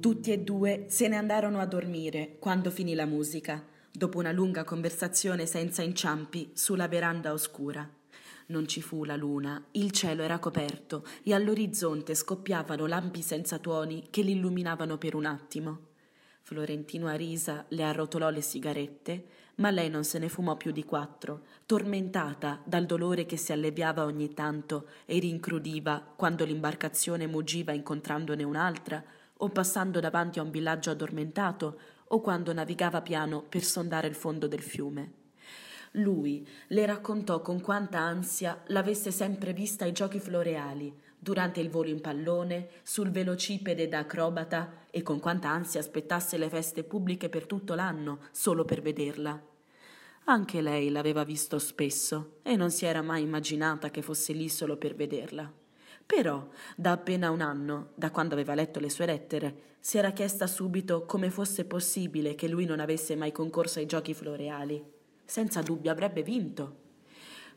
[0.00, 4.62] Tutti e due se ne andarono a dormire quando finì la musica, dopo una lunga
[4.62, 7.88] conversazione senza inciampi sulla veranda oscura.
[8.46, 14.06] Non ci fu la luna, il cielo era coperto e all'orizzonte scoppiavano lampi senza tuoni
[14.08, 15.86] che l'illuminavano per un attimo.
[16.42, 19.26] Florentino Arisa le arrotolò le sigarette,
[19.56, 24.04] ma lei non se ne fumò più di quattro, tormentata dal dolore che si alleviava
[24.04, 29.04] ogni tanto e rincrudiva quando l'imbarcazione muggiva incontrandone un'altra
[29.38, 34.46] o passando davanti a un villaggio addormentato o quando navigava piano per sondare il fondo
[34.46, 35.12] del fiume.
[35.92, 41.88] Lui le raccontò con quanta ansia l'avesse sempre vista ai giochi floreali, durante il volo
[41.88, 47.46] in pallone, sul velocipede da acrobata e con quanta ansia aspettasse le feste pubbliche per
[47.46, 49.40] tutto l'anno solo per vederla.
[50.24, 54.76] Anche lei l'aveva visto spesso e non si era mai immaginata che fosse lì solo
[54.76, 55.57] per vederla.
[56.08, 60.46] Però, da appena un anno, da quando aveva letto le sue lettere, si era chiesta
[60.46, 64.82] subito come fosse possibile che lui non avesse mai concorso ai giochi floreali.
[65.22, 66.76] Senza dubbio avrebbe vinto.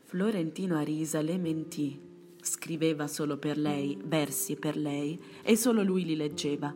[0.02, 1.98] Florentino Arisa le mentì.
[2.42, 6.74] Scriveva solo per lei, versi per lei, e solo lui li leggeva.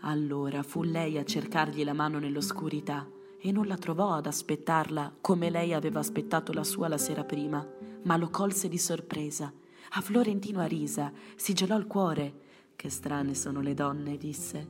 [0.00, 5.48] Allora fu lei a cercargli la mano nell'oscurità e non la trovò ad aspettarla come
[5.48, 7.64] lei aveva aspettato la sua la sera prima,
[8.02, 9.52] ma lo colse di sorpresa
[9.96, 12.42] a Florentino Arisa si gelò il cuore.
[12.74, 14.66] Che strane sono le donne, disse.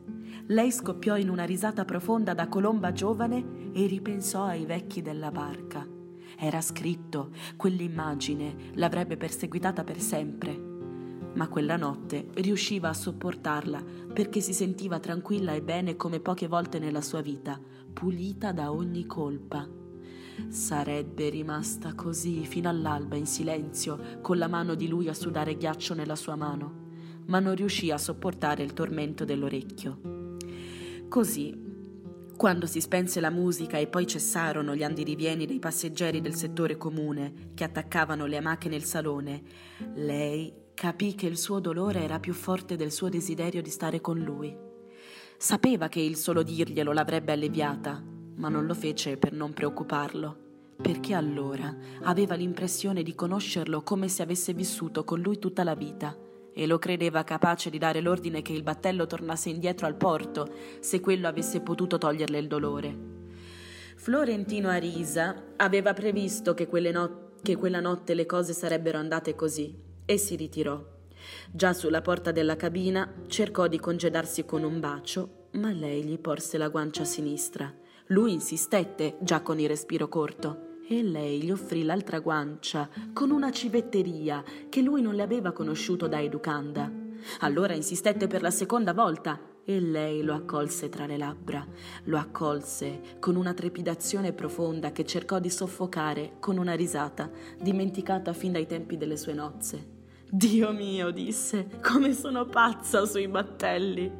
[0.48, 5.86] Lei scoppiò in una risata profonda da colomba giovane e ripensò ai vecchi della barca.
[6.36, 10.72] Era scritto, quell'immagine l'avrebbe perseguitata per sempre.
[11.34, 16.78] Ma quella notte riusciva a sopportarla perché si sentiva tranquilla e bene come poche volte
[16.78, 17.58] nella sua vita,
[17.94, 19.66] pulita da ogni colpa.
[20.48, 25.94] Sarebbe rimasta così fino all'alba in silenzio, con la mano di lui a sudare ghiaccio
[25.94, 26.82] nella sua mano,
[27.26, 30.36] ma non riuscì a sopportare il tormento dell'orecchio.
[31.08, 31.62] Così,
[32.36, 37.52] quando si spense la musica e poi cessarono gli andirivieni dei passeggeri del settore comune
[37.54, 39.42] che attaccavano le amache nel salone,
[39.94, 44.18] lei capì che il suo dolore era più forte del suo desiderio di stare con
[44.18, 44.54] lui.
[45.36, 48.02] Sapeva che il solo dirglielo l'avrebbe alleviata,
[48.36, 50.36] ma non lo fece per non preoccuparlo,
[50.80, 56.16] perché allora aveva l'impressione di conoscerlo come se avesse vissuto con lui tutta la vita
[56.52, 61.00] e lo credeva capace di dare l'ordine che il battello tornasse indietro al porto se
[61.00, 62.96] quello avesse potuto toglierle il dolore.
[63.96, 70.16] Florentino Arisa aveva previsto che, no- che quella notte le cose sarebbero andate così e
[70.16, 70.92] si ritirò.
[71.50, 76.58] Già sulla porta della cabina cercò di congedarsi con un bacio, ma lei gli porse
[76.58, 77.72] la guancia sinistra
[78.08, 83.50] lui insistette, già con il respiro corto, e lei gli offrì l'altra guancia con una
[83.50, 86.92] civetteria che lui non le aveva conosciuto da educanda.
[87.40, 91.66] Allora insistette per la seconda volta e lei lo accolse tra le labbra,
[92.04, 98.52] lo accolse con una trepidazione profonda che cercò di soffocare con una risata, dimenticata fin
[98.52, 99.92] dai tempi delle sue nozze.
[100.28, 104.12] Dio mio, disse, come sono pazza sui battelli.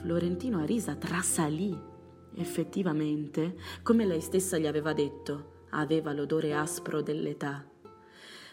[0.00, 1.89] Florentino Arisa trasalì
[2.34, 7.64] Effettivamente, come lei stessa gli aveva detto, aveva l'odore aspro dell'età.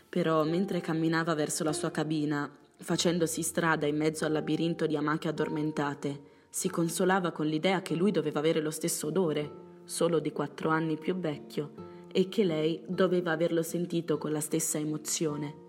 [0.09, 5.27] Però mentre camminava verso la sua cabina, facendosi strada in mezzo al labirinto di amache
[5.27, 10.69] addormentate, si consolava con l'idea che lui doveva avere lo stesso odore, solo di quattro
[10.69, 15.65] anni più vecchio, e che lei doveva averlo sentito con la stessa emozione.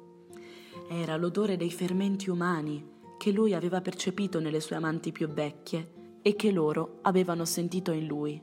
[0.88, 5.96] Era l'odore dei fermenti umani che lui aveva percepito nelle sue amanti più vecchie
[6.28, 8.38] e che loro avevano sentito in lui.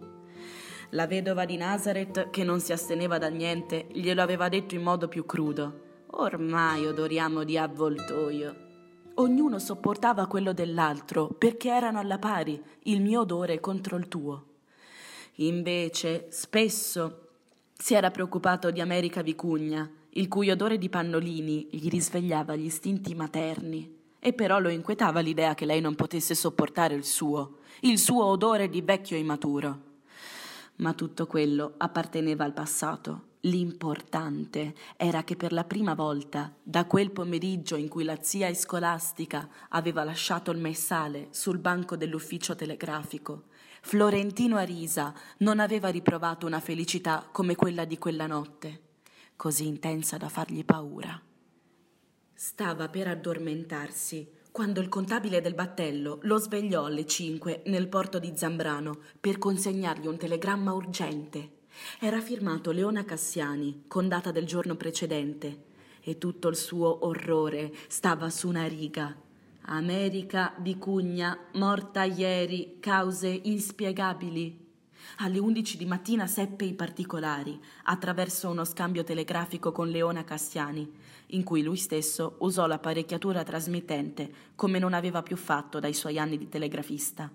[0.90, 5.08] La vedova di Nazareth, che non si asteneva da niente, glielo aveva detto in modo
[5.08, 5.82] più crudo.
[6.08, 8.64] Ormai odoriamo di avvoltoio.
[9.16, 14.46] Ognuno sopportava quello dell'altro perché erano alla pari, il mio odore contro il tuo.
[15.36, 17.28] Invece, spesso
[17.72, 23.14] si era preoccupato di America Vicugna, il cui odore di pannolini gli risvegliava gli istinti
[23.14, 23.95] materni,
[24.26, 28.70] e però lo inquietava l'idea che lei non potesse sopportare il suo, il suo odore
[28.70, 29.82] di vecchio immaturo.
[30.78, 33.34] Ma tutto quello apparteneva al passato.
[33.42, 39.48] L'importante era che per la prima volta, da quel pomeriggio in cui la zia scolastica
[39.70, 43.44] aveva lasciato il messale sul banco dell'ufficio telegrafico,
[43.82, 48.82] Florentino Arisa non aveva riprovato una felicità come quella di quella notte,
[49.36, 51.22] così intensa da fargli paura.
[52.56, 58.32] Stava per addormentarsi quando il contabile del battello lo svegliò alle cinque nel porto di
[58.34, 61.50] Zambrano per consegnargli un telegramma urgente.
[62.00, 65.64] Era firmato Leona Cassiani, con data del giorno precedente,
[66.00, 69.14] e tutto il suo orrore stava su una riga.
[69.64, 74.65] America Vicugna, morta ieri, cause inspiegabili.
[75.18, 80.92] Alle undici di mattina seppe i particolari, attraverso uno scambio telegrafico con Leona Cassiani,
[81.28, 86.38] in cui lui stesso usò l'apparecchiatura trasmittente come non aveva più fatto dai suoi anni
[86.38, 87.32] di telegrafista.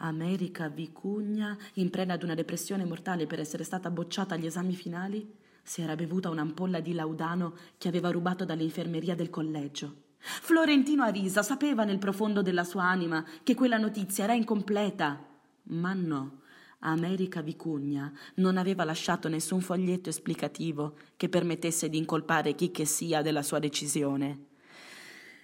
[0.00, 5.28] America Vicugna, in preda ad una depressione mortale per essere stata bocciata agli esami finali,
[5.62, 10.06] si era bevuta un'ampolla di laudano che aveva rubato dall'infermeria del collegio.
[10.18, 15.24] Florentino Arisa sapeva nel profondo della sua anima che quella notizia era incompleta,
[15.64, 16.40] ma no.
[16.80, 23.22] America Vicugna non aveva lasciato nessun foglietto esplicativo che permettesse di incolpare chi che sia
[23.22, 24.46] della sua decisione.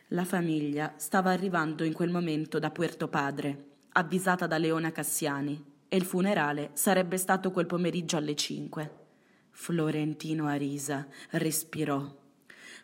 [0.08, 5.96] La famiglia stava arrivando in quel momento da Puerto Padre avvisata da Leona Cassiani, e
[5.96, 9.02] il funerale sarebbe stato quel pomeriggio alle cinque.
[9.50, 12.22] Florentino Arisa respirò.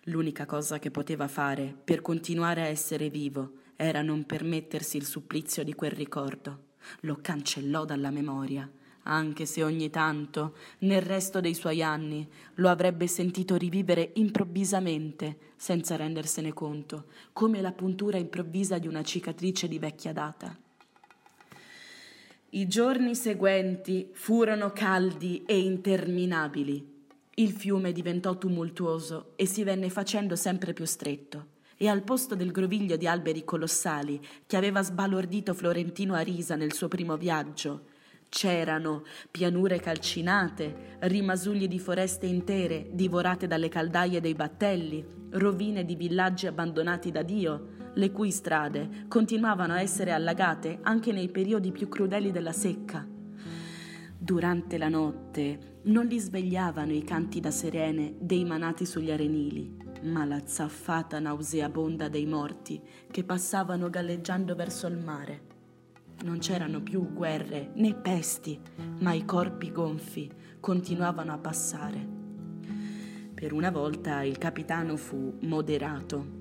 [0.04, 5.64] L'unica cosa che poteva fare per continuare a essere vivo era non permettersi il supplizio
[5.64, 6.68] di quel ricordo.
[7.00, 8.70] Lo cancellò dalla memoria,
[9.04, 15.96] anche se ogni tanto, nel resto dei suoi anni, lo avrebbe sentito rivivere improvvisamente, senza
[15.96, 20.56] rendersene conto, come la puntura improvvisa di una cicatrice di vecchia data.
[22.52, 26.98] I giorni seguenti furono caldi e interminabili.
[27.34, 31.46] Il fiume diventò tumultuoso e si venne facendo sempre più stretto,
[31.82, 36.74] e al posto del groviglio di alberi colossali che aveva sbalordito Florentino a risa nel
[36.74, 37.86] suo primo viaggio,
[38.28, 46.46] c'erano pianure calcinate, rimasugli di foreste intere divorate dalle caldaie dei battelli, rovine di villaggi
[46.46, 52.30] abbandonati da Dio, le cui strade continuavano a essere allagate anche nei periodi più crudeli
[52.30, 53.08] della secca.
[54.18, 60.24] Durante la notte non li svegliavano i canti da sirene dei manati sugli arenili, ma
[60.24, 62.80] la zaffata nauseabonda dei morti
[63.10, 65.48] che passavano galleggiando verso il mare.
[66.22, 68.60] Non c'erano più guerre né pesti,
[68.98, 70.30] ma i corpi gonfi
[70.60, 72.06] continuavano a passare.
[73.34, 76.38] Per una volta il capitano fu moderato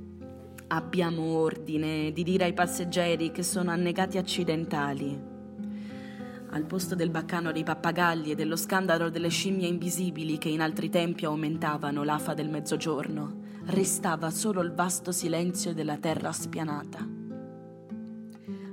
[0.72, 5.20] Abbiamo ordine di dire ai passeggeri che sono annegati accidentali.
[6.52, 10.92] Al posto del baccano dei pappagalli e dello scandalo delle scimmie invisibili che in altri
[10.92, 17.08] tempi aumentavano l'afa del mezzogiorno, restava solo il vasto silenzio della terra spianata.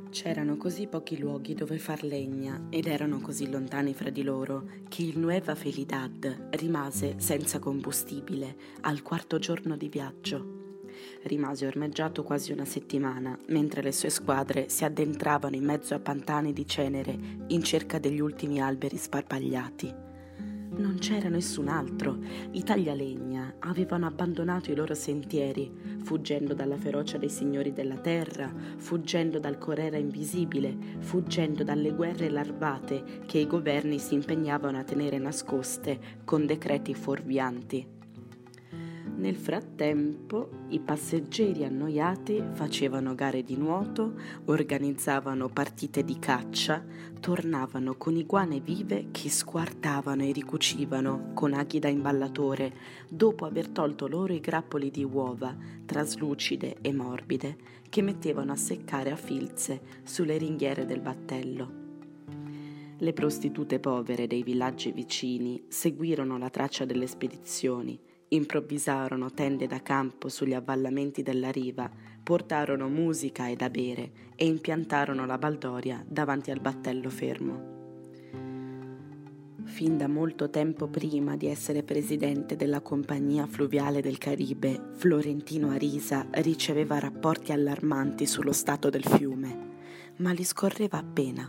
[0.08, 5.02] C'erano così pochi luoghi dove far legna ed erano così lontani fra di loro che
[5.02, 10.64] il Nueva Felidad rimase senza combustibile al quarto giorno di viaggio
[11.25, 16.54] rimase ormeggiato quasi una settimana, mentre le sue squadre si addentravano in mezzo a pantani
[16.54, 17.19] di cenere
[17.49, 20.05] in cerca degli ultimi alberi sparpagliati.
[20.76, 22.19] Non c'era nessun altro.
[22.50, 29.38] I taglialegna avevano abbandonato i loro sentieri, fuggendo dalla ferocia dei signori della terra, fuggendo
[29.38, 35.99] dal corera invisibile, fuggendo dalle guerre larvate che i governi si impegnavano a tenere nascoste
[36.25, 37.95] con decreti fuorvianti.
[39.16, 44.12] Nel frattempo i passeggeri annoiati facevano gare di nuoto,
[44.44, 46.84] organizzavano partite di caccia,
[47.18, 52.75] tornavano con iguane vive che squartavano e ricucivano con aghi da imballatore
[53.08, 55.56] dopo aver tolto loro i grappoli di uova,
[55.87, 57.56] traslucide e morbide,
[57.88, 61.85] che mettevano a seccare a filze sulle ringhiere del battello.
[62.99, 70.28] Le prostitute povere dei villaggi vicini seguirono la traccia delle spedizioni Improvvisarono tende da campo
[70.28, 71.88] sugli avvallamenti della riva,
[72.23, 77.75] portarono musica e da bere e impiantarono la baldoria davanti al battello fermo.
[79.62, 86.26] Fin da molto tempo prima di essere presidente della Compagnia Fluviale del Caribe, Florentino Arisa
[86.30, 89.75] riceveva rapporti allarmanti sullo stato del fiume,
[90.16, 91.49] ma li scorreva appena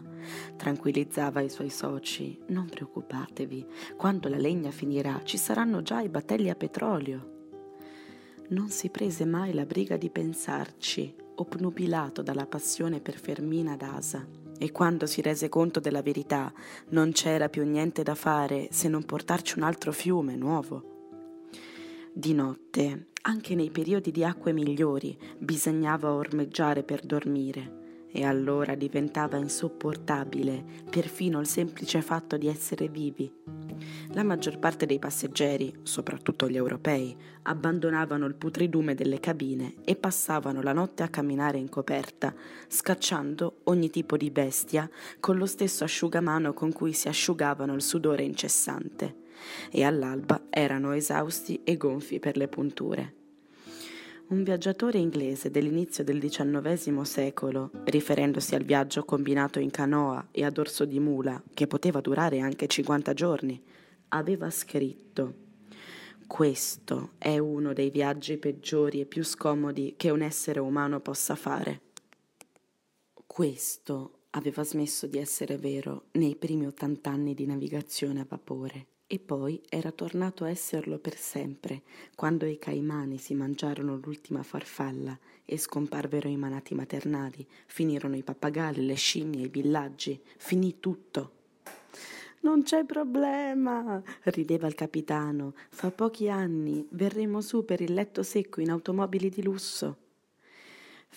[0.55, 3.65] Tranquillizzava i suoi soci, non preoccupatevi,
[3.95, 7.35] quando la legna finirà ci saranno già i battelli a petrolio.
[8.49, 14.25] Non si prese mai la briga di pensarci, obnubilato dalla passione per Fermina d'Asa.
[14.57, 16.51] E quando si rese conto della verità,
[16.89, 20.95] non c'era più niente da fare se non portarci un altro fiume nuovo.
[22.11, 27.85] Di notte, anche nei periodi di acque migliori, bisognava ormeggiare per dormire
[28.17, 33.31] e allora diventava insopportabile perfino il semplice fatto di essere vivi.
[34.13, 40.63] La maggior parte dei passeggeri, soprattutto gli europei, abbandonavano il putridume delle cabine e passavano
[40.63, 42.33] la notte a camminare in coperta,
[42.67, 48.23] scacciando ogni tipo di bestia con lo stesso asciugamano con cui si asciugavano il sudore
[48.23, 49.25] incessante,
[49.69, 53.16] e all'alba erano esausti e gonfi per le punture.
[54.29, 60.49] Un viaggiatore inglese dell'inizio del XIX secolo, riferendosi al viaggio combinato in canoa e a
[60.49, 63.63] dorso di mula, che poteva durare anche 50 giorni,
[64.09, 65.45] aveva scritto
[66.27, 71.83] questo è uno dei viaggi peggiori e più scomodi che un essere umano possa fare.
[73.25, 79.61] Questo aveva smesso di essere vero nei primi ottant'anni di navigazione a vapore e poi
[79.69, 81.83] era tornato a esserlo per sempre
[82.13, 88.85] quando i caimani si mangiarono l'ultima farfalla e scomparvero i manati maternali, finirono i pappagalli,
[88.85, 91.31] le scimmie, i villaggi, finì tutto.
[92.41, 95.53] Non c'è problema, rideva il capitano.
[95.69, 100.06] Fra pochi anni verremo su per il letto secco in automobili di lusso.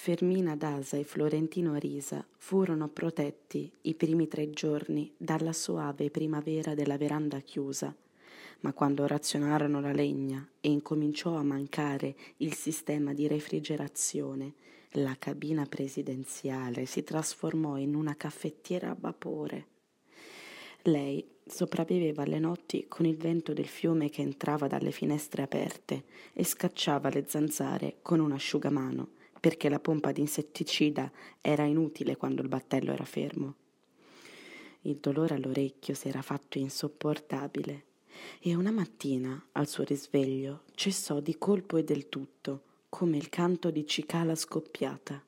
[0.02, 6.96] Fermina Dasa e Florentino Arisa furono protetti i primi tre giorni dalla soave primavera della
[6.96, 7.94] veranda chiusa,
[8.60, 14.54] ma quando razionarono la legna e incominciò a mancare il sistema di refrigerazione,
[14.92, 19.66] la cabina presidenziale si trasformò in una caffettiera a vapore.
[20.84, 26.42] Lei sopravviveva alle notti con il vento del fiume che entrava dalle finestre aperte e
[26.42, 32.48] scacciava le zanzare con un asciugamano perché la pompa di insetticida era inutile quando il
[32.48, 33.54] battello era fermo.
[34.82, 37.84] Il dolore all'orecchio si era fatto insopportabile
[38.40, 43.70] e una mattina, al suo risveglio, cessò di colpo e del tutto, come il canto
[43.70, 45.22] di cicala scoppiata.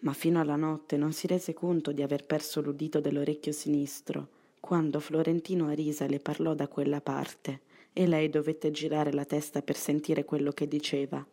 [0.00, 4.28] Ma fino alla notte non si rese conto di aver perso l'udito dell'orecchio sinistro,
[4.60, 9.76] quando Florentino Arisa le parlò da quella parte e lei dovette girare la testa per
[9.76, 11.26] sentire quello che diceva.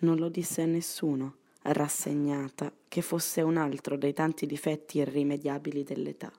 [0.00, 6.32] Non lo disse a nessuno, rassegnata che fosse un altro dei tanti difetti irrimediabili dell'età.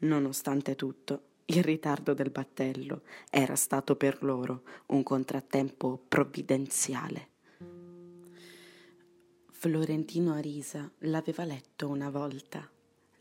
[0.00, 7.28] Nonostante tutto, il ritardo del battello era stato per loro un contrattempo provvidenziale.
[9.50, 12.70] Florentino Arisa l'aveva letto una volta.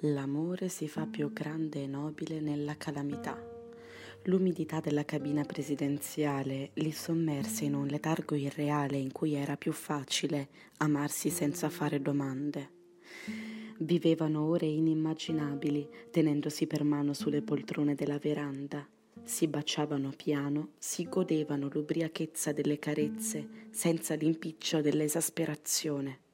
[0.02, 3.57] L'amore si fa più grande e nobile nella calamità.
[4.28, 10.50] L'umidità della cabina presidenziale li sommerse in un letargo irreale in cui era più facile
[10.80, 12.72] amarsi senza fare domande.
[13.78, 18.86] Vivevano ore inimmaginabili, tenendosi per mano sulle poltrone della veranda.
[19.24, 26.27] Si baciavano piano, si godevano l'ubriachezza delle carezze, senza l'impiccio dell'esasperazione.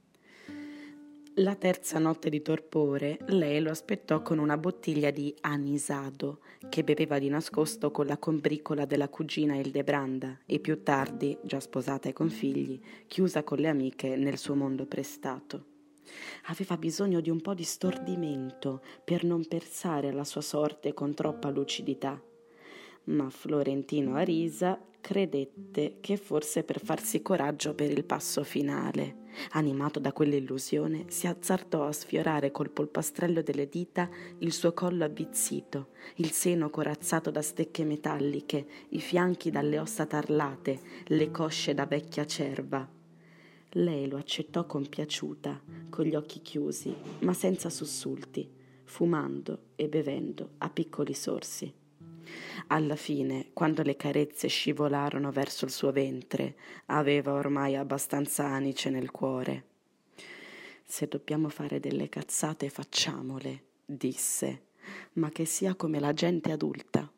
[1.38, 7.18] La terza notte di torpore lei lo aspettò con una bottiglia di anisado che beveva
[7.18, 12.30] di nascosto con la combricola della cugina Ildebranda e più tardi, già sposata e con
[12.30, 15.66] figli, chiusa con le amiche nel suo mondo prestato.
[16.48, 21.50] Aveva bisogno di un po' di stordimento per non pensare alla sua sorte con troppa
[21.50, 22.22] lucidità
[23.06, 29.32] ma Florentino Arisa credette che fosse per farsi coraggio per il passo finale.
[29.50, 35.90] Animato da quell'illusione, si azzardò a sfiorare col polpastrello delle dita il suo collo avvizzito,
[36.16, 42.26] il seno corazzato da stecche metalliche, i fianchi dalle ossa tarlate, le cosce da vecchia
[42.26, 42.88] cerva.
[43.72, 48.50] Lei lo accettò compiaciuta, con gli occhi chiusi, ma senza sussulti,
[48.86, 51.83] fumando e bevendo a piccoli sorsi.
[52.68, 56.56] Alla fine, quando le carezze scivolarono verso il suo ventre,
[56.88, 59.66] aveva ormai abbastanza anice nel cuore.
[60.84, 64.64] Se dobbiamo fare delle cazzate, facciamole, disse,
[65.14, 67.13] ma che sia come la gente adulta.